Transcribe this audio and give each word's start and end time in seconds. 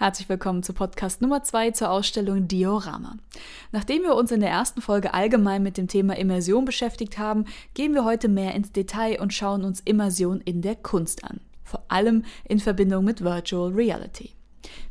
Herzlich 0.00 0.30
willkommen 0.30 0.62
zu 0.62 0.72
Podcast 0.72 1.20
Nummer 1.20 1.42
2 1.42 1.72
zur 1.72 1.90
Ausstellung 1.90 2.48
Diorama. 2.48 3.18
Nachdem 3.70 4.00
wir 4.00 4.14
uns 4.14 4.32
in 4.32 4.40
der 4.40 4.48
ersten 4.48 4.80
Folge 4.80 5.12
allgemein 5.12 5.62
mit 5.62 5.76
dem 5.76 5.88
Thema 5.88 6.16
Immersion 6.16 6.64
beschäftigt 6.64 7.18
haben, 7.18 7.44
gehen 7.74 7.92
wir 7.92 8.02
heute 8.06 8.28
mehr 8.28 8.54
ins 8.54 8.72
Detail 8.72 9.20
und 9.20 9.34
schauen 9.34 9.62
uns 9.62 9.80
Immersion 9.80 10.40
in 10.40 10.62
der 10.62 10.74
Kunst 10.74 11.22
an. 11.24 11.40
Vor 11.64 11.82
allem 11.88 12.24
in 12.48 12.60
Verbindung 12.60 13.04
mit 13.04 13.22
Virtual 13.22 13.70
Reality. 13.74 14.30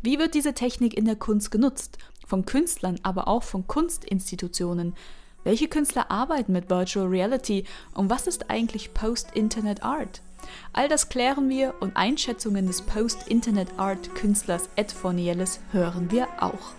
Wie 0.03 0.19
wird 0.19 0.35
diese 0.35 0.53
Technik 0.53 0.95
in 0.95 1.05
der 1.05 1.15
Kunst 1.15 1.49
genutzt? 1.49 1.97
Von 2.27 2.45
Künstlern, 2.45 2.99
aber 3.01 3.27
auch 3.27 3.41
von 3.41 3.65
Kunstinstitutionen. 3.65 4.93
Welche 5.43 5.69
Künstler 5.69 6.11
arbeiten 6.11 6.51
mit 6.51 6.69
Virtual 6.69 7.07
Reality 7.07 7.63
und 7.95 8.11
was 8.11 8.27
ist 8.27 8.51
eigentlich 8.51 8.93
Post-Internet 8.93 9.81
Art? 9.81 10.21
All 10.73 10.87
das 10.87 11.09
klären 11.09 11.49
wir 11.49 11.75
und 11.79 11.97
Einschätzungen 11.97 12.67
des 12.67 12.81
Post-Internet-Art-Künstlers 12.83 14.69
Ed 14.75 14.91
Fornielles 14.91 15.59
hören 15.71 16.11
wir 16.11 16.27
auch. 16.39 16.73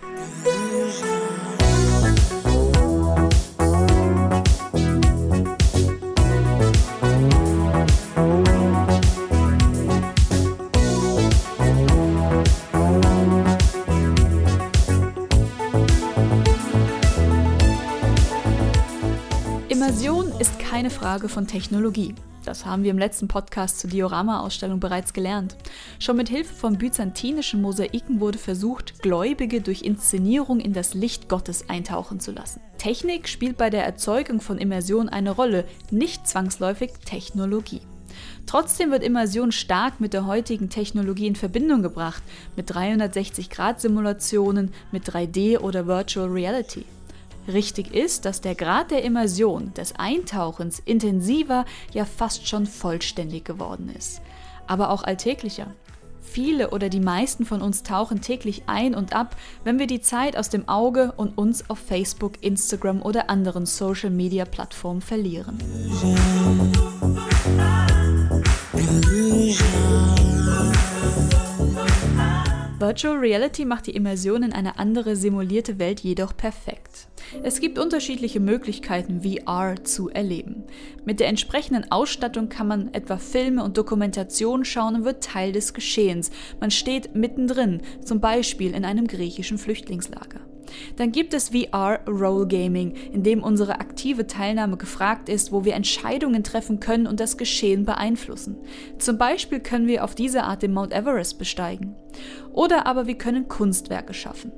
Immersion 19.69 20.31
ist 20.39 20.59
keine 20.59 20.91
Frage 20.91 21.29
von 21.29 21.47
Technologie. 21.47 22.15
Das 22.45 22.65
haben 22.65 22.85
wir 22.85 22.91
im 22.91 22.99
letzten 22.99 23.29
Podcast 23.29 23.81
zur 23.81 23.91
Diorama-Ausstellung 23.91 24.81
bereits 24.81 25.13
gelernt. 25.13 25.57
Schon 25.99 26.17
mit 26.17 26.29
Hilfe 26.29 26.55
von 26.55 26.79
byzantinischen 26.79 27.61
Mosaiken 27.61 28.21
wurde 28.21 28.39
versucht, 28.39 29.03
Gläubige 29.03 29.61
durch 29.61 29.83
Inszenierung 29.83 30.59
in 30.59 30.73
das 30.73 30.95
Licht 30.95 31.29
Gottes 31.29 31.69
eintauchen 31.69 32.19
zu 32.19 32.33
lassen. 32.33 32.61
Technik 32.79 33.29
spielt 33.29 33.59
bei 33.59 33.69
der 33.69 33.85
Erzeugung 33.85 34.41
von 34.41 34.59
Immersion 34.59 35.11
eine 35.11 35.33
Rolle, 35.33 35.67
nicht 35.91 36.27
zwangsläufig 36.27 36.93
Technologie. 37.05 37.83
Trotzdem 38.47 38.91
wird 38.91 39.05
Immersion 39.05 39.53
stark 39.53 40.01
mit 40.01 40.13
der 40.13 40.27
heutigen 40.27 40.71
Technologie 40.71 41.27
in 41.27 41.37
Verbindung 41.37 41.83
gebracht, 41.83 42.23
mit 42.57 42.73
360-Grad-Simulationen, 42.73 44.73
mit 44.93 45.09
3D 45.09 45.59
oder 45.59 45.87
Virtual 45.87 46.29
Reality. 46.29 46.85
Richtig 47.49 47.95
ist, 47.95 48.25
dass 48.25 48.41
der 48.41 48.55
Grad 48.55 48.91
der 48.91 49.03
Immersion, 49.03 49.73
des 49.75 49.95
Eintauchens 49.97 50.79
intensiver, 50.79 51.65
ja 51.93 52.05
fast 52.05 52.47
schon 52.47 52.67
vollständig 52.67 53.45
geworden 53.45 53.93
ist. 53.97 54.21
Aber 54.67 54.91
auch 54.91 55.03
alltäglicher. 55.03 55.67
Viele 56.21 56.71
oder 56.71 56.89
die 56.89 57.01
meisten 57.01 57.45
von 57.45 57.61
uns 57.61 57.83
tauchen 57.83 58.21
täglich 58.21 58.63
ein 58.67 58.95
und 58.95 59.15
ab, 59.15 59.37
wenn 59.65 59.79
wir 59.81 59.89
die 59.89 60.01
Zeit 60.01 60.37
aus 60.37 60.49
dem 60.49 60.69
Auge 60.69 61.13
und 61.17 61.37
uns 61.37 61.69
auf 61.69 61.79
Facebook, 61.79 62.35
Instagram 62.43 63.03
oder 63.03 63.31
anderen 63.31 63.67
Social-Media-Plattformen 63.67 65.01
verlieren. 65.01 65.59
Virtual 72.81 73.19
Reality 73.19 73.67
macht 73.67 73.89
die 73.89 73.95
Immersion 73.95 74.43
in 74.43 74.55
eine 74.55 74.79
andere 74.79 75.15
simulierte 75.15 75.79
Welt 75.79 76.01
jedoch 76.01 76.35
perfekt. 76.35 77.09
Es 77.43 77.61
gibt 77.61 77.79
unterschiedliche 77.79 78.41
Möglichkeiten, 78.41 79.21
VR 79.21 79.85
zu 79.85 80.09
erleben. 80.09 80.65
Mit 81.05 81.21
der 81.21 81.29
entsprechenden 81.29 81.93
Ausstattung 81.93 82.49
kann 82.49 82.69
man 82.69 82.95
etwa 82.95 83.19
Filme 83.19 83.65
und 83.65 83.77
Dokumentationen 83.77 84.65
schauen 84.65 84.95
und 84.95 85.05
wird 85.05 85.23
Teil 85.23 85.53
des 85.53 85.75
Geschehens. 85.75 86.31
Man 86.59 86.71
steht 86.71 87.15
mittendrin, 87.15 87.83
zum 88.03 88.21
Beispiel 88.21 88.75
in 88.75 88.87
einem 88.87 89.07
griechischen 89.07 89.59
Flüchtlingslager. 89.59 90.41
Dann 90.97 91.13
gibt 91.13 91.35
es 91.35 91.51
VR 91.51 92.01
Role 92.07 92.47
Gaming, 92.47 92.95
in 93.13 93.23
dem 93.23 93.43
unsere 93.43 93.81
aktive 93.81 94.27
Teilnahme 94.27 94.77
gefragt 94.77 95.29
ist, 95.29 95.53
wo 95.53 95.65
wir 95.65 95.75
Entscheidungen 95.75 96.45
treffen 96.45 96.81
können 96.81 97.07
und 97.07 97.21
das 97.21 97.37
Geschehen 97.37 97.85
beeinflussen. 97.85 98.57
Zum 98.99 99.19
Beispiel 99.19 99.61
können 99.61 99.87
wir 99.87 100.05
auf 100.05 100.15
diese 100.15 100.45
Art 100.45 100.63
den 100.63 100.73
Mount 100.73 100.93
Everest 100.93 101.39
besteigen. 101.39 101.95
Oder 102.53 102.87
aber 102.87 103.07
wir 103.07 103.17
können 103.17 103.49
Kunstwerke 103.49 104.15
schaffen. 104.15 104.53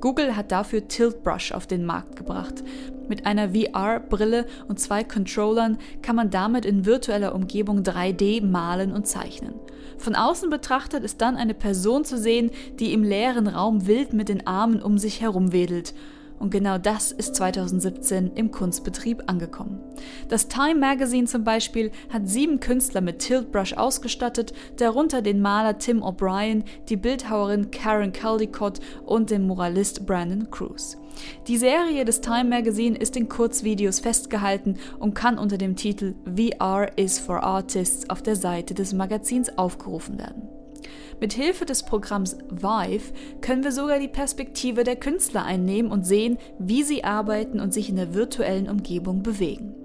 Google 0.00 0.36
hat 0.36 0.52
dafür 0.52 0.88
Tilt 0.88 1.22
Brush 1.22 1.52
auf 1.52 1.66
den 1.66 1.84
Markt 1.84 2.16
gebracht. 2.16 2.62
Mit 3.08 3.26
einer 3.26 3.50
VR-Brille 3.50 4.46
und 4.68 4.80
zwei 4.80 5.04
Controllern 5.04 5.78
kann 6.02 6.16
man 6.16 6.30
damit 6.30 6.64
in 6.64 6.86
virtueller 6.86 7.34
Umgebung 7.34 7.82
3D 7.82 8.44
malen 8.44 8.92
und 8.92 9.06
zeichnen. 9.06 9.54
Von 9.98 10.14
außen 10.14 10.50
betrachtet 10.50 11.04
ist 11.04 11.20
dann 11.20 11.36
eine 11.36 11.54
Person 11.54 12.04
zu 12.04 12.18
sehen, 12.18 12.50
die 12.78 12.92
im 12.92 13.04
leeren 13.04 13.46
Raum 13.46 13.86
wild 13.86 14.12
mit 14.12 14.28
den 14.28 14.46
Armen 14.46 14.82
um 14.82 14.98
sich 14.98 15.20
herum 15.20 15.52
wedelt. 15.52 15.94
Und 16.42 16.50
genau 16.50 16.76
das 16.76 17.12
ist 17.12 17.36
2017 17.36 18.32
im 18.34 18.50
Kunstbetrieb 18.50 19.22
angekommen. 19.28 19.78
Das 20.28 20.48
Time 20.48 20.74
Magazine 20.74 21.28
zum 21.28 21.44
Beispiel 21.44 21.92
hat 22.12 22.28
sieben 22.28 22.58
Künstler 22.58 23.00
mit 23.00 23.20
Tiltbrush 23.20 23.74
ausgestattet, 23.74 24.52
darunter 24.76 25.22
den 25.22 25.40
Maler 25.40 25.78
Tim 25.78 26.02
O'Brien, 26.02 26.64
die 26.88 26.96
Bildhauerin 26.96 27.70
Karen 27.70 28.12
Caldicott 28.12 28.80
und 29.06 29.30
den 29.30 29.46
Moralist 29.46 30.04
Brandon 30.04 30.50
Cruz. 30.50 30.98
Die 31.46 31.58
Serie 31.58 32.04
des 32.04 32.20
Time 32.20 32.46
Magazine 32.46 32.98
ist 32.98 33.16
in 33.16 33.28
Kurzvideos 33.28 34.00
festgehalten 34.00 34.78
und 34.98 35.14
kann 35.14 35.38
unter 35.38 35.58
dem 35.58 35.76
Titel 35.76 36.16
VR 36.24 36.90
is 36.98 37.20
for 37.20 37.44
Artists 37.44 38.10
auf 38.10 38.20
der 38.20 38.34
Seite 38.34 38.74
des 38.74 38.92
Magazins 38.92 39.56
aufgerufen 39.56 40.18
werden. 40.18 40.48
Mit 41.20 41.32
Hilfe 41.32 41.64
des 41.64 41.84
Programms 41.84 42.36
Vive 42.50 43.12
können 43.40 43.64
wir 43.64 43.72
sogar 43.72 43.98
die 43.98 44.08
Perspektive 44.08 44.84
der 44.84 44.96
Künstler 44.96 45.44
einnehmen 45.44 45.90
und 45.90 46.06
sehen, 46.06 46.38
wie 46.58 46.82
sie 46.82 47.04
arbeiten 47.04 47.60
und 47.60 47.72
sich 47.72 47.88
in 47.88 47.96
der 47.96 48.14
virtuellen 48.14 48.68
Umgebung 48.68 49.22
bewegen. 49.22 49.81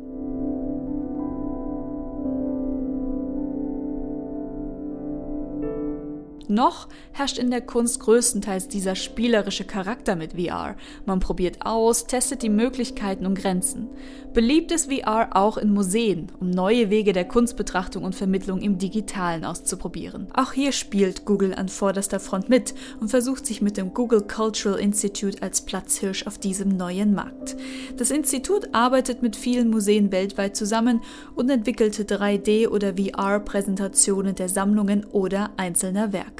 Noch 6.48 6.88
herrscht 7.12 7.38
in 7.38 7.52
der 7.52 7.62
Kunst 7.62 8.00
größtenteils 8.00 8.68
dieser 8.68 8.96
spielerische 8.96 9.66
Charakter 9.66 10.16
mit 10.16 10.34
VR. 10.34 10.76
Man 11.06 11.20
probiert 11.20 11.66
aus, 11.66 12.08
testet 12.08 12.42
die 12.42 12.50
Möglichkeiten 12.50 13.26
und 13.26 13.38
Grenzen. 13.38 13.90
Beliebt 14.34 14.72
ist 14.72 14.92
VR 14.92 15.36
auch 15.36 15.58
in 15.58 15.74
Museen, 15.74 16.28
um 16.40 16.52
neue 16.52 16.90
Wege 16.90 17.12
der 17.12 17.26
Kunstbetrachtung 17.26 18.04
und 18.04 18.14
Vermittlung 18.14 18.62
im 18.62 18.78
Digitalen 18.78 19.44
auszuprobieren. 19.44 20.28
Auch 20.34 20.54
hier 20.54 20.72
spielt 20.72 21.26
Google 21.26 21.56
an 21.56 21.70
vorderster 21.70 22.20
Front 22.20 22.48
mit 22.48 22.76
und 23.00 23.10
versucht 23.10 23.46
sich 23.46 23.62
mit 23.62 23.78
dem 23.78 23.96
Google 23.96 24.22
Cultural 24.22 24.80
Institute 24.80 25.42
als 25.42 25.62
Platzhirsch 25.62 26.28
auf 26.28 26.38
diesem 26.38 26.78
neuen 26.78 27.16
Markt. 27.16 27.58
Das 27.98 28.12
Institut 28.12 28.74
arbeitet 28.74 29.24
mit 29.24 29.36
vielen 29.36 29.70
Museen 29.72 30.12
weltweit 30.12 30.56
zusammen 30.56 31.02
und 31.36 31.50
entwickelte 31.50 32.04
3D- 32.04 32.68
oder 32.68 32.94
VR-Präsentationen 32.94 34.36
der 34.36 34.50
Sammlungen 34.50 35.04
oder 35.06 35.50
einzelner 35.58 36.14
Werke. 36.14 36.37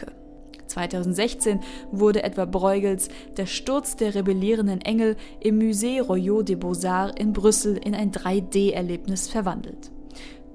2016 0.78 1.60
wurde 1.92 2.24
etwa 2.24 2.46
Bruegels 2.46 3.10
Der 3.36 3.48
Sturz 3.48 3.96
der 3.96 4.14
rebellierenden 4.14 4.82
Engel 4.82 5.16
im 5.40 5.60
Musée 5.60 6.02
Royaux 6.02 6.44
des 6.44 6.60
Beaux-Arts 6.60 7.20
in 7.20 7.34
Brüssel 7.34 7.78
in 7.78 7.96
ein 7.96 8.12
3D-Erlebnis 8.12 9.28
verwandelt. 9.28 9.92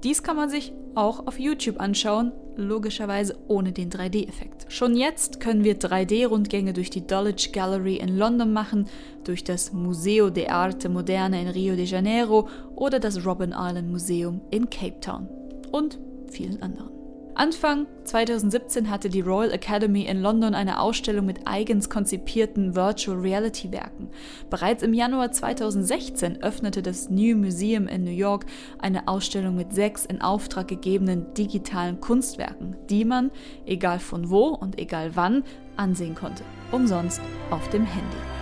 Dies 0.04 0.22
kann 0.22 0.36
man 0.36 0.50
sich 0.50 0.72
auch 0.94 1.26
auf 1.26 1.38
YouTube 1.38 1.80
anschauen, 1.80 2.32
logischerweise 2.56 3.36
ohne 3.48 3.72
den 3.72 3.90
3D-Effekt. 3.90 4.66
Schon 4.68 4.96
jetzt 4.96 5.40
können 5.40 5.64
wir 5.64 5.78
3D-Rundgänge 5.78 6.72
durch 6.72 6.90
die 6.90 7.06
Dulwich 7.06 7.52
Gallery 7.52 7.96
in 7.96 8.16
London 8.16 8.52
machen, 8.52 8.86
durch 9.24 9.42
das 9.44 9.72
Museo 9.72 10.30
de 10.30 10.48
Arte 10.48 10.88
Moderne 10.88 11.40
in 11.40 11.48
Rio 11.48 11.76
de 11.76 11.84
Janeiro 11.84 12.48
oder 12.74 13.00
das 13.00 13.24
Robben 13.24 13.52
Island 13.56 13.90
Museum 13.90 14.40
in 14.50 14.68
Cape 14.70 15.00
Town 15.00 15.28
und 15.70 15.98
vielen 16.28 16.62
anderen. 16.62 17.01
Anfang 17.34 17.86
2017 18.04 18.90
hatte 18.90 19.08
die 19.08 19.22
Royal 19.22 19.52
Academy 19.52 20.02
in 20.02 20.20
London 20.20 20.54
eine 20.54 20.80
Ausstellung 20.80 21.24
mit 21.24 21.46
eigens 21.46 21.88
konzipierten 21.88 22.74
Virtual 22.74 23.18
Reality 23.18 23.72
Werken. 23.72 24.10
Bereits 24.50 24.82
im 24.82 24.92
Januar 24.92 25.32
2016 25.32 26.42
öffnete 26.42 26.82
das 26.82 27.08
New 27.08 27.36
Museum 27.36 27.88
in 27.88 28.04
New 28.04 28.10
York 28.10 28.44
eine 28.78 29.08
Ausstellung 29.08 29.54
mit 29.54 29.72
sechs 29.72 30.04
in 30.04 30.20
Auftrag 30.20 30.68
gegebenen 30.68 31.32
digitalen 31.32 32.00
Kunstwerken, 32.00 32.76
die 32.90 33.06
man, 33.06 33.30
egal 33.64 33.98
von 33.98 34.28
wo 34.28 34.48
und 34.48 34.78
egal 34.78 35.16
wann, 35.16 35.42
ansehen 35.76 36.14
konnte. 36.14 36.44
Umsonst 36.70 37.22
auf 37.50 37.66
dem 37.70 37.86
Handy. 37.86 38.41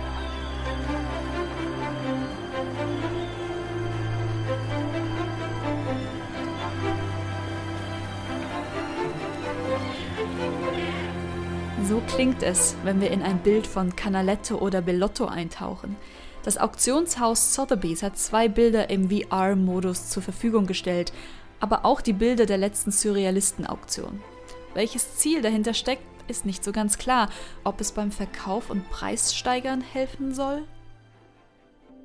Klingt 12.15 12.43
es, 12.43 12.75
wenn 12.83 12.99
wir 12.99 13.09
in 13.09 13.21
ein 13.21 13.39
Bild 13.39 13.65
von 13.65 13.95
Canaletto 13.95 14.57
oder 14.57 14.81
Bellotto 14.81 15.25
eintauchen. 15.25 15.95
Das 16.43 16.57
Auktionshaus 16.57 17.53
Sotheby's 17.53 18.03
hat 18.03 18.17
zwei 18.17 18.49
Bilder 18.49 18.89
im 18.89 19.09
VR-Modus 19.09 20.09
zur 20.09 20.21
Verfügung 20.21 20.65
gestellt, 20.67 21.13
aber 21.59 21.85
auch 21.85 22.01
die 22.01 22.13
Bilder 22.13 22.45
der 22.45 22.57
letzten 22.57 22.91
Surrealisten-Auktion. 22.91 24.21
Welches 24.73 25.17
Ziel 25.17 25.41
dahinter 25.41 25.73
steckt, 25.73 26.03
ist 26.27 26.45
nicht 26.45 26.63
so 26.63 26.71
ganz 26.71 26.97
klar, 26.97 27.29
ob 27.63 27.79
es 27.79 27.93
beim 27.93 28.11
Verkauf 28.11 28.69
und 28.69 28.89
Preissteigern 28.89 29.81
helfen 29.81 30.33
soll. 30.33 30.63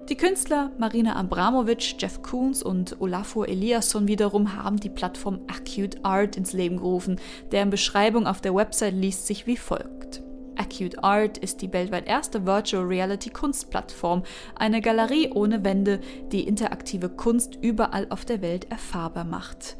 Die 0.08 0.16
Künstler 0.16 0.70
Marina 0.78 1.16
Abramovic, 1.16 1.96
Jeff 1.98 2.22
Koons 2.22 2.62
und 2.62 3.00
Olafur 3.00 3.48
Eliasson 3.48 4.06
wiederum 4.06 4.54
haben 4.54 4.78
die 4.78 4.88
Plattform 4.88 5.40
Acute 5.48 5.98
Art 6.04 6.36
ins 6.36 6.52
Leben 6.52 6.76
gerufen, 6.76 7.18
deren 7.50 7.70
Beschreibung 7.70 8.28
auf 8.28 8.40
der 8.40 8.54
Website 8.54 8.94
liest 8.94 9.26
sich 9.26 9.48
wie 9.48 9.56
folgt. 9.56 10.22
Acute 10.54 11.02
Art 11.02 11.38
ist 11.38 11.60
die 11.60 11.72
weltweit 11.72 12.06
erste 12.06 12.46
Virtual 12.46 12.84
Reality 12.84 13.30
Kunstplattform, 13.30 14.22
eine 14.54 14.80
Galerie 14.80 15.32
ohne 15.34 15.64
Wände, 15.64 15.98
die 16.30 16.46
interaktive 16.46 17.08
Kunst 17.08 17.58
überall 17.60 18.06
auf 18.10 18.24
der 18.24 18.42
Welt 18.42 18.70
erfahrbar 18.70 19.24
macht. 19.24 19.76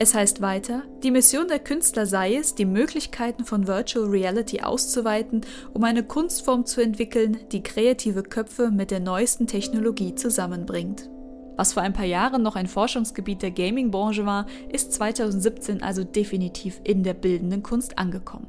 Es 0.00 0.14
heißt 0.14 0.40
weiter, 0.40 0.84
die 1.02 1.10
Mission 1.10 1.48
der 1.48 1.58
Künstler 1.58 2.06
sei 2.06 2.36
es, 2.36 2.54
die 2.54 2.64
Möglichkeiten 2.64 3.44
von 3.44 3.66
Virtual 3.66 4.06
Reality 4.06 4.60
auszuweiten, 4.60 5.40
um 5.74 5.82
eine 5.82 6.04
Kunstform 6.04 6.66
zu 6.66 6.80
entwickeln, 6.80 7.38
die 7.50 7.64
kreative 7.64 8.22
Köpfe 8.22 8.70
mit 8.70 8.92
der 8.92 9.00
neuesten 9.00 9.48
Technologie 9.48 10.14
zusammenbringt. 10.14 11.10
Was 11.56 11.72
vor 11.72 11.82
ein 11.82 11.94
paar 11.94 12.04
Jahren 12.04 12.42
noch 12.42 12.54
ein 12.54 12.68
Forschungsgebiet 12.68 13.42
der 13.42 13.50
Gaming-Branche 13.50 14.24
war, 14.24 14.46
ist 14.72 14.92
2017 14.92 15.82
also 15.82 16.04
definitiv 16.04 16.80
in 16.84 17.02
der 17.02 17.14
bildenden 17.14 17.64
Kunst 17.64 17.98
angekommen. 17.98 18.46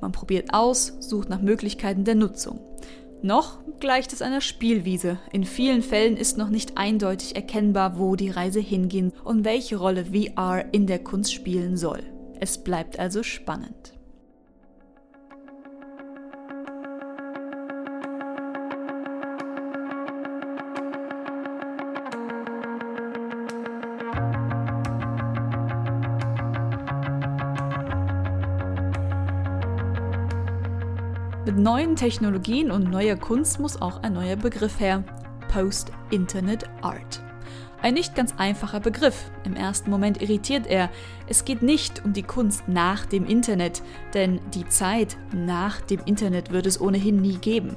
Man 0.00 0.12
probiert 0.12 0.54
aus, 0.54 0.96
sucht 1.00 1.28
nach 1.28 1.42
Möglichkeiten 1.42 2.04
der 2.04 2.14
Nutzung. 2.14 2.60
Noch 3.26 3.58
gleicht 3.80 4.12
es 4.12 4.22
einer 4.22 4.40
Spielwiese. 4.40 5.18
In 5.32 5.42
vielen 5.42 5.82
Fällen 5.82 6.16
ist 6.16 6.38
noch 6.38 6.48
nicht 6.48 6.78
eindeutig 6.78 7.34
erkennbar, 7.34 7.98
wo 7.98 8.14
die 8.14 8.30
Reise 8.30 8.60
hingehen 8.60 9.12
und 9.24 9.44
welche 9.44 9.78
Rolle 9.78 10.04
VR 10.04 10.66
in 10.70 10.86
der 10.86 11.00
Kunst 11.00 11.32
spielen 11.34 11.76
soll. 11.76 12.04
Es 12.38 12.62
bleibt 12.62 13.00
also 13.00 13.24
spannend. 13.24 13.95
Mit 31.46 31.58
neuen 31.58 31.94
Technologien 31.94 32.72
und 32.72 32.90
neuer 32.90 33.14
Kunst 33.14 33.60
muss 33.60 33.80
auch 33.80 34.02
ein 34.02 34.14
neuer 34.14 34.34
Begriff 34.34 34.80
her. 34.80 35.04
Post-Internet 35.46 36.64
Art. 36.82 37.22
Ein 37.80 37.94
nicht 37.94 38.16
ganz 38.16 38.34
einfacher 38.36 38.80
Begriff. 38.80 39.30
Im 39.44 39.54
ersten 39.54 39.88
Moment 39.88 40.20
irritiert 40.20 40.66
er. 40.66 40.90
Es 41.28 41.44
geht 41.44 41.62
nicht 41.62 42.04
um 42.04 42.12
die 42.12 42.24
Kunst 42.24 42.66
nach 42.66 43.06
dem 43.06 43.24
Internet, 43.26 43.82
denn 44.12 44.40
die 44.54 44.68
Zeit 44.68 45.16
nach 45.32 45.80
dem 45.82 46.00
Internet 46.04 46.50
wird 46.50 46.66
es 46.66 46.80
ohnehin 46.80 47.22
nie 47.22 47.36
geben. 47.36 47.76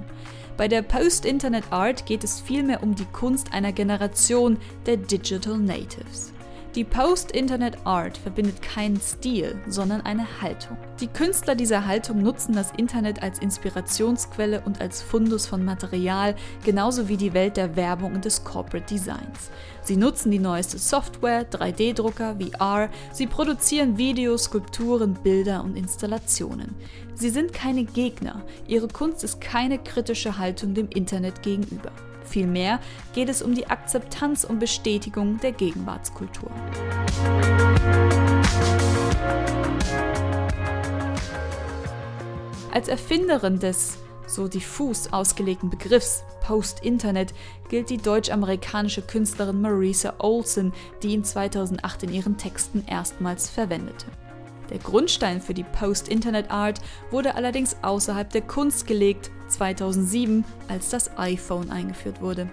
Bei 0.57 0.68
der 0.68 0.81
Post-Internet 0.81 1.71
Art 1.71 2.07
geht 2.07 2.24
es 2.24 2.42
vielmehr 2.42 2.81
um 2.81 2.95
die 2.95 3.06
Kunst 3.06 3.54
einer 3.54 3.71
Generation 3.71 4.57
der 4.88 4.98
Digital 4.98 5.60
Natives. 5.60 6.33
Die 6.80 6.86
Post-Internet-Art 6.86 8.18
verbindet 8.18 8.62
keinen 8.62 9.02
Stil, 9.02 9.62
sondern 9.68 10.00
eine 10.00 10.26
Haltung. 10.42 10.78
Die 11.02 11.08
Künstler 11.08 11.54
dieser 11.54 11.86
Haltung 11.86 12.22
nutzen 12.22 12.54
das 12.54 12.72
Internet 12.72 13.22
als 13.22 13.40
Inspirationsquelle 13.40 14.62
und 14.62 14.80
als 14.80 15.02
Fundus 15.02 15.46
von 15.46 15.66
Material, 15.66 16.36
genauso 16.64 17.10
wie 17.10 17.18
die 17.18 17.34
Welt 17.34 17.58
der 17.58 17.76
Werbung 17.76 18.16
und 18.16 18.24
des 18.24 18.46
Corporate 18.46 18.86
Designs. 18.86 19.50
Sie 19.81 19.98
nutzen 19.98 20.31
die 20.31 20.40
neueste 20.40 20.78
Software, 20.78 21.46
3D-Drucker, 21.52 22.38
VR, 22.40 22.90
sie 23.12 23.28
produzieren 23.28 23.98
Videos, 23.98 24.44
Skulpturen, 24.44 25.16
Bilder 25.16 25.66
und 25.66 25.76
Installationen. 25.76 26.74
Sie 27.14 27.30
sind 27.30 27.52
keine 27.52 27.84
Gegner, 27.84 28.46
ihre 28.70 28.88
Kunst 28.88 29.26
ist 29.26 29.42
keine 29.42 29.80
kritische 29.80 30.38
Haltung 30.38 30.76
dem 30.76 30.88
Internet 30.88 31.42
gegenüber. 31.42 31.92
Vielmehr 32.30 32.80
geht 33.14 33.28
es 33.28 33.42
um 33.42 33.56
die 33.56 33.68
Akzeptanz 33.68 34.44
und 34.44 34.60
Bestätigung 34.60 35.40
der 35.40 35.52
Gegenwartskultur. 35.52 36.52
Als 42.72 42.88
Erfinderin 42.88 43.60
des 43.60 43.98
so 44.28 44.48
diffus 44.48 45.12
ausgelegten 45.12 45.72
Begriffs 45.72 46.24
Post-Internet 46.42 47.34
gilt 47.68 47.90
die 47.90 47.98
deutsch-amerikanische 47.98 49.02
Künstlerin 49.02 49.62
Marisa 49.62 50.14
Olsen, 50.20 50.72
die 51.02 51.10
ihn 51.10 51.24
2008 51.24 52.04
in 52.04 52.14
ihren 52.14 52.38
Texten 52.38 52.84
erstmals 52.88 53.50
verwendete. 53.50 54.06
Der 54.69 54.80
Grundstein 54.80 55.42
für 55.42 55.54
die 55.54 55.63
Post-Internet-Art 55.63 56.80
wurde 57.12 57.36
allerdings 57.36 57.77
außerhalb 57.81 58.30
der 58.30 58.42
Kunst 58.42 58.86
gelegt, 58.88 59.31
2007, 59.48 60.45
als 60.68 60.89
das 60.89 61.18
iPhone 61.18 61.71
eingeführt 61.71 62.21
wurde. 62.21 62.50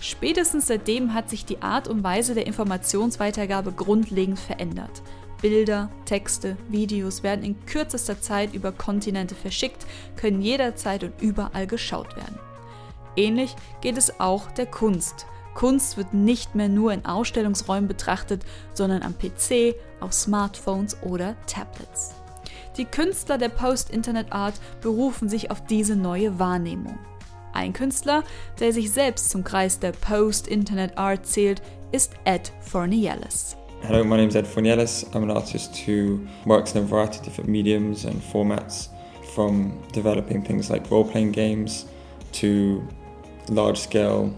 Spätestens 0.00 0.66
seitdem 0.66 1.14
hat 1.14 1.30
sich 1.30 1.44
die 1.44 1.62
Art 1.62 1.88
und 1.88 2.04
Weise 2.04 2.34
der 2.34 2.46
Informationsweitergabe 2.46 3.72
grundlegend 3.72 4.38
verändert. 4.38 5.02
Bilder, 5.40 5.90
Texte, 6.04 6.56
Videos 6.68 7.22
werden 7.22 7.44
in 7.44 7.66
kürzester 7.66 8.20
Zeit 8.20 8.54
über 8.54 8.72
Kontinente 8.72 9.34
verschickt, 9.34 9.86
können 10.16 10.40
jederzeit 10.40 11.04
und 11.04 11.20
überall 11.20 11.66
geschaut 11.66 12.16
werden. 12.16 12.38
Ähnlich 13.16 13.54
geht 13.80 13.98
es 13.98 14.20
auch 14.20 14.50
der 14.52 14.66
Kunst. 14.66 15.26
Kunst 15.54 15.96
wird 15.96 16.12
nicht 16.12 16.54
mehr 16.54 16.68
nur 16.68 16.92
in 16.92 17.04
Ausstellungsräumen 17.04 17.88
betrachtet, 17.88 18.42
sondern 18.72 19.02
am 19.02 19.14
PC, 19.14 19.74
auf 20.00 20.12
Smartphones 20.12 20.96
oder 21.02 21.36
Tablets. 21.46 22.14
Die 22.76 22.84
Künstler 22.84 23.38
der 23.38 23.50
Post-Internet-Art 23.50 24.54
berufen 24.80 25.28
sich 25.28 25.50
auf 25.50 25.64
diese 25.64 25.94
neue 25.94 26.38
Wahrnehmung. 26.40 26.98
Ein 27.52 27.72
Künstler, 27.72 28.24
der 28.58 28.72
sich 28.72 28.90
selbst 28.90 29.30
zum 29.30 29.44
Kreis 29.44 29.78
der 29.78 29.92
Post-Internet-Art 29.92 31.24
zählt, 31.24 31.62
ist 31.92 32.12
Ed 32.24 32.52
Fornielis. 32.60 33.56
Hello, 33.82 34.02
my 34.02 34.16
name 34.16 34.28
is 34.28 34.34
Ed 34.34 34.46
Fornielis. 34.46 35.06
I'm 35.12 35.22
an 35.22 35.30
artist 35.30 35.76
who 35.86 36.18
works 36.46 36.74
in 36.74 36.82
a 36.82 36.86
variety 36.86 37.18
of 37.18 37.24
different 37.24 37.48
mediums 37.48 38.04
and 38.04 38.20
formats, 38.20 38.88
from 39.34 39.72
developing 39.92 40.42
things 40.42 40.68
like 40.68 40.90
role-playing 40.90 41.30
games 41.30 41.86
to 42.32 42.82
large-scale 43.50 44.32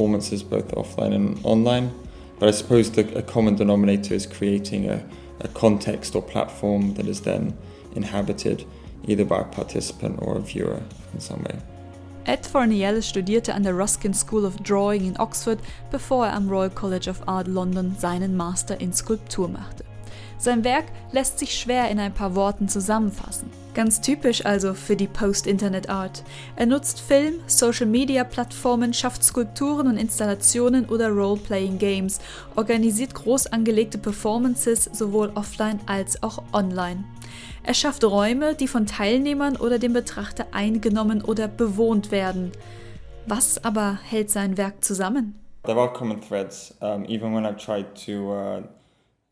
performances 0.00 0.42
both 0.42 0.68
offline 0.72 1.14
and 1.14 1.38
online. 1.44 1.92
But 2.38 2.48
I 2.48 2.52
suppose 2.52 2.90
the, 2.90 3.04
a 3.18 3.22
common 3.22 3.56
denominator 3.56 4.14
is 4.14 4.24
creating 4.24 4.88
a, 4.88 5.04
a 5.40 5.48
context 5.48 6.16
or 6.16 6.22
platform 6.22 6.94
that 6.94 7.06
is 7.06 7.20
then 7.20 7.54
inhabited 7.94 8.64
either 9.06 9.26
by 9.26 9.40
a 9.40 9.44
participant 9.44 10.18
or 10.22 10.38
a 10.38 10.40
viewer 10.40 10.80
in 11.12 11.20
some 11.20 11.42
way. 11.42 11.58
Ed 12.24 12.46
Fornielis 12.46 13.08
studierte 13.08 13.52
an 13.52 13.62
der 13.62 13.74
Ruskin 13.74 14.14
School 14.14 14.46
of 14.46 14.62
Drawing 14.62 15.04
in 15.04 15.16
Oxford, 15.18 15.58
bevor 15.90 16.24
er 16.24 16.32
am 16.32 16.48
Royal 16.48 16.70
College 16.70 17.10
of 17.10 17.20
Art 17.26 17.46
London 17.46 17.94
seinen 17.98 18.34
Master 18.34 18.80
in 18.80 18.92
Skulptur 18.92 19.48
machte. 19.48 19.89
Sein 20.40 20.64
Werk 20.64 20.86
lässt 21.12 21.38
sich 21.38 21.52
schwer 21.52 21.90
in 21.90 22.00
ein 22.00 22.14
paar 22.14 22.34
Worten 22.34 22.66
zusammenfassen. 22.66 23.50
Ganz 23.74 24.00
typisch 24.00 24.46
also 24.46 24.72
für 24.72 24.96
die 24.96 25.06
Post-Internet-Art. 25.06 26.24
Er 26.56 26.64
nutzt 26.64 26.98
Film, 26.98 27.34
Social-Media-Plattformen, 27.46 28.94
schafft 28.94 29.22
Skulpturen 29.22 29.86
und 29.86 29.98
Installationen 29.98 30.86
oder 30.86 31.10
Role-Playing-Games, 31.10 32.20
organisiert 32.56 33.12
groß 33.12 33.48
angelegte 33.48 33.98
Performances 33.98 34.88
sowohl 34.90 35.30
offline 35.34 35.78
als 35.84 36.22
auch 36.22 36.42
online. 36.54 37.04
Er 37.62 37.74
schafft 37.74 38.02
Räume, 38.02 38.54
die 38.54 38.66
von 38.66 38.86
Teilnehmern 38.86 39.56
oder 39.56 39.78
dem 39.78 39.92
Betrachter 39.92 40.46
eingenommen 40.52 41.20
oder 41.22 41.48
bewohnt 41.48 42.10
werden. 42.12 42.50
Was 43.26 43.62
aber 43.62 43.98
hält 44.08 44.30
sein 44.30 44.56
Werk 44.56 44.82
zusammen? 44.82 45.38
There 45.64 45.78
are 45.78 45.92
common 45.92 46.18
threads, 46.22 46.74
um, 46.80 47.04
even 47.04 47.34
when 47.34 47.44
I've 47.44 47.62
tried 47.62 47.94
to 48.06 48.32
uh 48.32 48.62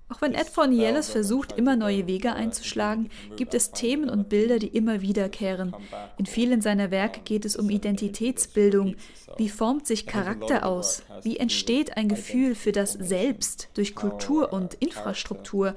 auch 0.09 0.23
wenn 0.23 0.35
Ed 0.35 0.49
von 0.49 0.71
Nieles 0.71 1.11
versucht, 1.11 1.53
immer 1.53 1.77
neue 1.77 2.07
Wege 2.07 2.33
einzuschlagen, 2.33 3.11
gibt 3.37 3.55
es 3.55 3.73
Themen 3.73 4.09
und 4.09 4.29
Bilder, 4.29 4.59
die 4.59 4.69
immer 4.69 5.03
wiederkehren. 5.03 5.75
In 6.17 6.27
vielen 6.27 6.63
seiner 6.63 6.91
Werke 6.91 7.21
geht 7.21 7.45
es 7.45 7.57
um 7.57 7.69
Identitätsbildung. 7.69 8.97
Wie 9.37 9.49
formt 9.49 9.87
sich 9.87 10.07
Charakter 10.07 10.65
aus? 10.65 11.03
Wie 11.23 11.37
entsteht 11.37 11.97
ein 11.97 12.09
Gefühl 12.09 12.55
für 12.55 12.73
das 12.73 12.95
Selbst 12.95 13.69
durch 13.75 13.95
Kultur 13.95 14.53
und 14.53 14.75
Infrastruktur? 14.75 15.75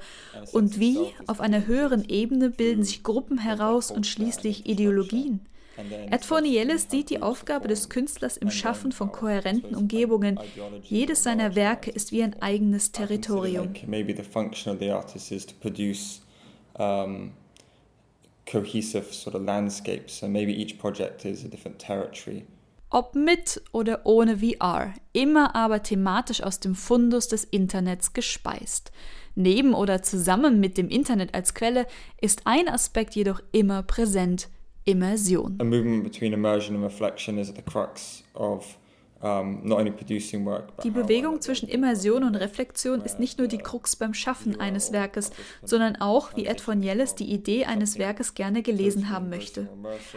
Und 0.52 0.80
wie, 0.80 0.98
auf 1.26 1.40
einer 1.40 1.66
höheren 1.66 2.04
Ebene, 2.08 2.50
bilden 2.50 2.84
sich 2.84 3.02
Gruppen 3.02 3.38
heraus 3.38 3.90
und 3.90 4.06
schließlich 4.06 4.66
Ideologien? 4.66 5.46
Ed 6.10 6.24
Fornielis 6.24 6.88
sieht 6.90 7.10
die 7.10 7.22
Aufgabe 7.22 7.68
des 7.68 7.88
Künstlers 7.88 8.36
im 8.36 8.50
Schaffen 8.50 8.92
von 8.92 9.10
kohärenten 9.10 9.74
Umgebungen. 9.74 10.38
Jedes 10.82 11.22
seiner 11.22 11.54
Werke 11.54 11.90
ist 11.90 12.12
wie 12.12 12.22
ein 12.22 12.40
eigenes 12.42 12.92
Territorium. 12.92 13.72
cohesive 18.44 19.12
sort 19.12 19.34
of 19.34 19.42
landscapes 19.42 20.22
and 20.22 20.32
maybe 20.32 20.52
each 20.52 20.78
project 20.78 21.24
is 21.24 21.44
a 21.44 21.48
different 21.48 21.78
territory. 21.78 22.44
Ob 22.90 23.14
mit 23.14 23.62
oder 23.72 24.04
ohne 24.04 24.38
VR, 24.38 24.92
immer 25.14 25.54
aber 25.54 25.82
thematisch 25.82 26.42
aus 26.42 26.60
dem 26.60 26.74
Fundus 26.74 27.28
des 27.28 27.44
Internets 27.44 28.12
gespeist. 28.12 28.92
Neben 29.34 29.72
oder 29.72 30.02
zusammen 30.02 30.60
mit 30.60 30.76
dem 30.76 30.90
Internet 30.90 31.34
als 31.34 31.54
Quelle 31.54 31.86
ist 32.20 32.42
ein 32.44 32.68
Aspekt 32.68 33.14
jedoch 33.14 33.40
immer 33.50 33.82
präsent, 33.82 34.48
Immersion. 34.84 35.56
A 35.60 35.64
movement 35.64 36.02
between 36.02 36.32
immersion 36.32 36.74
and 36.74 36.82
reflection 36.82 37.38
is 37.38 37.48
at 37.48 37.54
the 37.54 37.62
crux 37.62 38.24
of 38.34 38.78
die 39.22 40.90
Bewegung 40.90 41.40
zwischen 41.40 41.68
Immersion 41.68 42.24
und 42.24 42.34
Reflexion 42.34 43.02
ist 43.02 43.20
nicht 43.20 43.38
nur 43.38 43.46
die 43.46 43.58
Krux 43.58 43.94
beim 43.94 44.14
Schaffen 44.14 44.58
eines 44.58 44.92
Werkes, 44.92 45.30
sondern 45.62 45.96
auch, 45.96 46.34
wie 46.36 46.46
Ed 46.46 46.60
von 46.60 46.82
Jelles 46.82 47.14
die 47.14 47.32
Idee 47.32 47.64
eines 47.66 47.98
Werkes 47.98 48.34
gerne 48.34 48.62
gelesen 48.62 49.10
haben 49.10 49.30
möchte. 49.30 49.68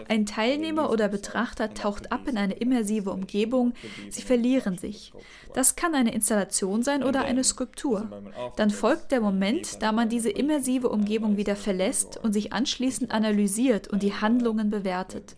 Ein 0.08 0.26
Teilnehmer 0.26 0.90
oder 0.90 1.08
Betrachter 1.08 1.74
taucht 1.76 2.12
ab 2.12 2.28
in 2.28 2.38
eine 2.38 2.56
immersive 2.56 3.12
Umgebung, 3.12 3.74
sie 4.10 4.24
verlieren 4.24 4.80
sich. 4.80 5.14
Das 5.54 5.76
kann 5.76 5.94
eine 5.94 6.14
Installation 6.14 6.82
sein 6.82 7.04
oder 7.04 7.22
eine 7.22 7.44
Skulptur. 7.44 8.10
Dann 8.56 8.72
folgt 8.72 9.12
der 9.12 9.22
Moment, 9.22 9.84
da 9.84 9.92
man 9.92 10.10
diese 10.10 10.32
immersive 10.32 10.90
Umgebung 10.90 11.38
wieder 11.38 11.56
verlässt 11.56 12.18
und 12.18 12.34
sich 12.34 12.54
anschließend 12.54 13.12
analysiert 13.12 13.88
und 13.88 14.02
die 14.02 14.14
Handlungen 14.14 14.72
bewertet. 14.72 15.36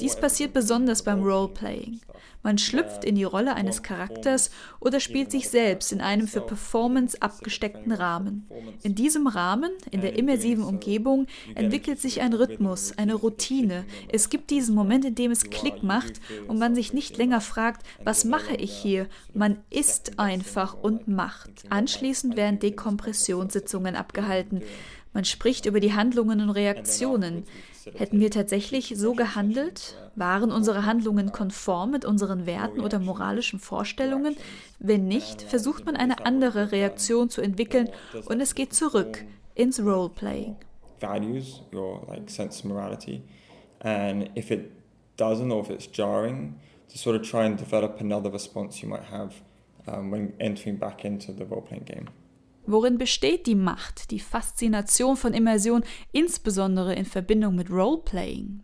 Dies 0.00 0.16
passiert 0.16 0.54
besonders 0.54 1.02
beim 1.02 1.22
Roleplaying. 1.22 2.00
Man 2.42 2.58
schlüpft 2.58 3.04
in 3.04 3.14
die 3.14 3.24
Rolle 3.24 3.54
eines 3.54 3.82
Charakters 3.82 4.50
oder 4.80 4.98
spielt 4.98 5.30
sich 5.30 5.48
selbst 5.48 5.92
in 5.92 6.00
einem 6.00 6.26
für 6.26 6.40
Performance 6.40 7.20
abgesteckten 7.20 7.92
Rahmen. 7.92 8.48
In 8.82 8.94
diesem 8.94 9.26
Rahmen, 9.26 9.70
in 9.90 10.00
der 10.00 10.18
immersiven 10.18 10.64
Umgebung, 10.64 11.26
entwickelt 11.54 12.00
sich 12.00 12.20
ein 12.20 12.32
Rhythmus, 12.32 12.98
eine 12.98 13.14
Routine. 13.14 13.84
Es 14.10 14.28
gibt 14.28 14.50
diesen 14.50 14.74
Moment, 14.74 15.04
in 15.04 15.14
dem 15.14 15.30
es 15.30 15.50
Klick 15.50 15.82
macht 15.82 16.20
und 16.48 16.58
man 16.58 16.74
sich 16.74 16.92
nicht 16.92 17.16
länger 17.16 17.40
fragt, 17.40 17.86
was 18.02 18.24
mache 18.24 18.56
ich 18.56 18.72
hier? 18.72 19.06
Man 19.34 19.58
ist 19.70 20.18
einfach 20.18 20.74
und 20.74 21.06
macht. 21.06 21.50
Anschließend 21.70 22.36
werden 22.36 22.58
Dekompressionssitzungen 22.58 23.94
abgehalten. 23.94 24.62
Man 25.12 25.24
spricht 25.24 25.66
über 25.66 25.78
die 25.78 25.92
Handlungen 25.92 26.40
und 26.40 26.50
Reaktionen. 26.50 27.44
Hätten 27.96 28.20
wir 28.20 28.30
tatsächlich 28.30 28.94
so 28.96 29.14
gehandelt? 29.14 29.96
Waren 30.14 30.52
unsere 30.52 30.84
Handlungen 30.86 31.32
konform 31.32 31.90
mit 31.90 32.04
unseren 32.04 32.46
Werten 32.46 32.80
oder 32.80 32.98
moralischen 32.98 33.58
Vorstellungen? 33.58 34.36
Wenn 34.78 35.06
nicht, 35.08 35.42
versucht 35.42 35.86
man 35.86 35.96
eine 35.96 36.24
andere 36.24 36.72
Reaktion 36.72 37.30
zu 37.30 37.40
entwickeln 37.40 37.88
und 38.26 38.40
es 38.40 38.54
geht 38.54 38.74
zurück 38.74 39.24
ins 39.54 39.80
Roleplaying. 39.80 40.56
Values, 41.00 41.62
your 41.72 42.06
like 42.08 42.30
sense 42.30 42.60
of 42.60 42.66
morality, 42.66 43.22
and 43.80 44.30
if 44.36 44.50
it 44.50 44.70
doesn't 45.18 45.50
or 45.52 45.60
if 45.60 45.70
it's 45.70 45.90
jarring, 45.90 46.54
to 46.88 46.98
sort 46.98 47.16
of 47.16 47.22
try 47.22 47.44
and 47.44 47.58
develop 47.58 48.00
another 48.00 48.32
response 48.32 48.82
you 48.82 48.88
might 48.88 49.04
have 49.10 49.34
um, 49.86 50.10
when 50.10 50.32
entering 50.38 50.76
back 50.76 51.04
into 51.04 51.32
the 51.32 51.44
role-playing 51.44 51.84
game. 51.84 52.08
Worin 52.64 52.98
besteht 52.98 53.46
die 53.46 53.54
Macht, 53.54 54.10
die 54.10 54.20
Faszination 54.20 55.16
von 55.16 55.34
Immersion, 55.34 55.82
insbesondere 56.12 56.94
in 56.94 57.04
Verbindung 57.04 57.56
mit 57.56 57.70
Roleplaying? 57.70 58.62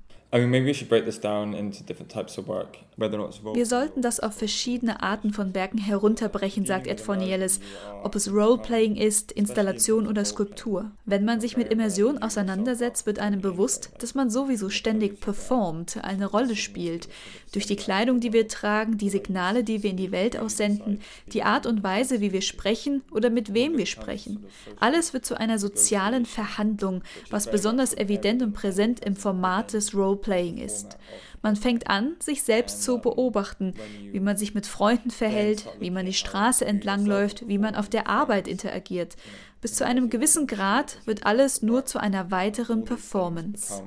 Wir 3.55 3.65
sollten 3.65 4.03
das 4.03 4.21
auf 4.21 4.35
verschiedene 4.35 5.03
Arten 5.03 5.33
von 5.33 5.55
Werken 5.55 5.79
herunterbrechen, 5.79 6.67
sagt 6.67 6.87
Ed 6.87 7.01
Fornieles, 7.01 7.61
ob 8.03 8.15
es 8.15 8.31
Roleplaying 8.31 8.97
ist, 8.97 9.33
Installation 9.33 10.07
oder 10.07 10.27
Skulptur. 10.27 10.91
Wenn 11.07 11.25
man 11.25 11.41
sich 11.41 11.57
mit 11.57 11.73
Immersion 11.73 12.19
auseinandersetzt, 12.19 13.07
wird 13.07 13.21
einem 13.21 13.41
bewusst, 13.41 13.91
dass 14.01 14.15
man 14.15 14.29
sowieso 14.29 14.69
ständig 14.69 15.19
performt, 15.21 16.05
eine 16.05 16.27
Rolle 16.27 16.57
spielt. 16.57 17.09
Durch 17.53 17.65
die 17.65 17.77
Kleidung, 17.77 18.21
die 18.21 18.35
wir 18.35 18.49
tragen, 18.49 18.99
die 18.99 19.09
Signale, 19.09 19.65
die 19.65 19.83
wir 19.83 19.91
in 19.91 19.97
die 19.97 20.13
Welt 20.13 20.39
aussenden, 20.39 21.01
die 21.33 21.43
Art 21.43 21.65
und 21.65 21.83
Weise, 21.83 22.21
wie 22.21 22.33
wir 22.33 22.43
sprechen 22.43 23.01
oder 23.13 23.31
mit 23.31 23.55
wem 23.55 23.79
wir 23.79 23.87
sprechen. 23.87 24.45
Alles 24.79 25.15
wird 25.15 25.25
zu 25.25 25.41
einer 25.41 25.59
sozialen 25.59 26.27
Verhandlung, 26.27 27.03
was 27.31 27.51
besonders 27.51 27.97
evident 27.97 28.43
und 28.43 28.53
präsent 28.53 29.03
im 29.03 29.17
Format 29.17 29.73
des 29.73 29.95
Roleplaying 29.95 30.18
Role-Playing 30.19 30.59
ist. 30.59 30.99
Man 31.43 31.57
fängt 31.57 31.89
an, 31.89 32.17
sich 32.21 32.43
selbst 32.43 32.83
zu 32.83 32.99
beobachten, 32.99 33.75
wie 34.11 34.21
man 34.21 34.37
sich 34.37 34.55
mit 34.55 34.67
Freunden 34.67 35.11
verhält, 35.11 35.69
wie 35.79 35.91
man 35.91 36.07
die 36.07 36.13
Straße 36.13 36.65
entlangläuft, 36.65 37.49
wie 37.49 37.59
man 37.59 37.75
auf 37.75 37.89
der 37.89 38.09
Arbeit 38.09 38.49
interagiert. 38.49 39.17
Bis 39.61 39.75
zu 39.75 39.85
einem 39.85 40.11
gewissen 40.11 40.47
Grad 40.47 40.99
wird 41.05 41.27
alles 41.27 41.63
nur 41.63 41.85
zu 41.85 41.99
einer 41.99 42.31
weiteren 42.31 42.85
Performance. 42.85 43.83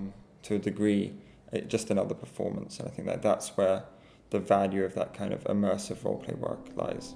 just 1.68 1.92
another 1.92 2.16
performance. 2.16 2.80
And 2.80 2.88
I 2.88 2.96
think 2.96 3.08
that 3.10 3.22
that's 3.22 3.58
where 3.58 3.84
the 4.30 4.40
value 4.40 4.86
of 4.86 4.94
that 4.94 5.14
kind 5.14 5.34
of 5.34 5.44
immersive 5.44 5.98
roleplay 6.06 6.40
work 6.40 6.60
lies. 6.78 7.14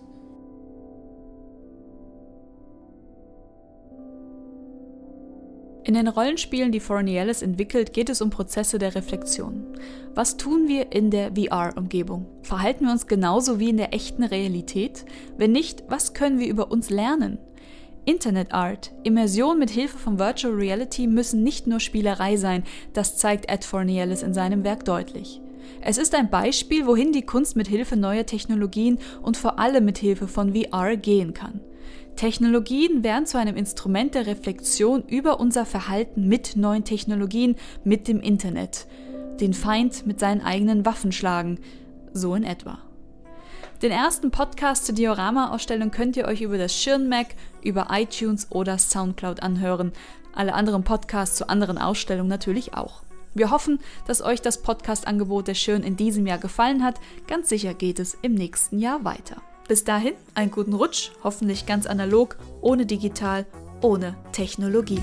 In 5.85 5.93
den 5.93 6.07
Rollenspielen, 6.07 6.71
die 6.71 6.79
Fornielis 6.79 7.43
entwickelt, 7.43 7.93
geht 7.93 8.09
es 8.09 8.19
um 8.19 8.31
Prozesse 8.31 8.79
der 8.79 8.95
Reflexion. 8.95 9.63
Was 10.15 10.35
tun 10.35 10.67
wir 10.67 10.91
in 10.91 11.11
der 11.11 11.33
VR-Umgebung? 11.35 12.25
Verhalten 12.41 12.85
wir 12.85 12.91
uns 12.91 13.05
genauso 13.05 13.59
wie 13.59 13.69
in 13.69 13.77
der 13.77 13.93
echten 13.93 14.23
Realität? 14.23 15.05
Wenn 15.37 15.51
nicht, 15.51 15.83
was 15.87 16.15
können 16.15 16.39
wir 16.39 16.47
über 16.47 16.71
uns 16.71 16.89
lernen? 16.89 17.37
Internet 18.03 18.51
Art, 18.51 18.93
Immersion 19.03 19.59
mit 19.59 19.69
Hilfe 19.69 19.99
von 19.99 20.17
Virtual 20.17 20.55
Reality 20.55 21.05
müssen 21.05 21.43
nicht 21.43 21.67
nur 21.67 21.79
Spielerei 21.79 22.35
sein, 22.35 22.63
das 22.93 23.17
zeigt 23.17 23.47
Ed 23.47 23.63
Fornielis 23.63 24.23
in 24.23 24.33
seinem 24.33 24.63
Werk 24.63 24.85
deutlich. 24.85 25.39
Es 25.81 25.99
ist 25.99 26.15
ein 26.15 26.31
Beispiel, 26.31 26.87
wohin 26.87 27.11
die 27.11 27.27
Kunst 27.27 27.55
mit 27.55 27.67
Hilfe 27.67 27.95
neuer 27.95 28.25
Technologien 28.25 28.97
und 29.21 29.37
vor 29.37 29.59
allem 29.59 29.85
mit 29.85 29.99
Hilfe 29.99 30.27
von 30.27 30.55
VR 30.55 30.97
gehen 30.97 31.35
kann. 31.35 31.59
Technologien 32.15 33.03
werden 33.03 33.25
zu 33.25 33.37
einem 33.37 33.57
Instrument 33.57 34.15
der 34.15 34.25
Reflexion 34.25 35.03
über 35.07 35.39
unser 35.39 35.65
Verhalten 35.65 36.27
mit 36.27 36.55
neuen 36.55 36.85
Technologien, 36.85 37.55
mit 37.83 38.07
dem 38.07 38.21
Internet. 38.21 38.87
Den 39.41 39.53
Feind 39.53 40.07
mit 40.07 40.19
seinen 40.19 40.41
eigenen 40.41 40.85
Waffen 40.85 41.11
schlagen. 41.11 41.59
So 42.13 42.35
in 42.35 42.43
etwa. 42.43 42.79
Den 43.81 43.91
ersten 43.91 44.31
Podcast 44.31 44.85
zur 44.85 44.95
Diorama-Ausstellung 44.95 45.91
könnt 45.91 46.15
ihr 46.15 46.25
euch 46.25 46.41
über 46.41 46.57
das 46.57 46.73
Schirnmac, 46.73 47.35
über 47.61 47.87
iTunes 47.91 48.47
oder 48.49 48.77
Soundcloud 48.77 49.43
anhören. 49.43 49.91
Alle 50.33 50.53
anderen 50.53 50.85
Podcasts 50.85 51.35
zu 51.35 51.49
anderen 51.49 51.77
Ausstellungen 51.77 52.29
natürlich 52.29 52.73
auch. 52.73 53.03
Wir 53.33 53.51
hoffen, 53.51 53.79
dass 54.07 54.21
euch 54.21 54.41
das 54.41 54.61
Podcast-Angebot 54.61 55.49
der 55.49 55.55
Schirn 55.55 55.83
in 55.83 55.97
diesem 55.97 56.25
Jahr 56.25 56.37
gefallen 56.37 56.81
hat. 56.81 57.01
Ganz 57.27 57.49
sicher 57.49 57.73
geht 57.73 57.99
es 57.99 58.17
im 58.21 58.33
nächsten 58.33 58.79
Jahr 58.79 59.03
weiter. 59.03 59.41
Bis 59.67 59.83
dahin 59.83 60.13
einen 60.35 60.51
guten 60.51 60.73
Rutsch, 60.73 61.09
hoffentlich 61.23 61.65
ganz 61.65 61.87
analog, 61.87 62.37
ohne 62.61 62.85
digital, 62.85 63.47
ohne 63.81 64.15
Technologie. 64.31 65.01